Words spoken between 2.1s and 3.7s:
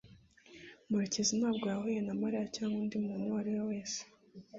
Mariya cyangwa undi muntu uwo ari we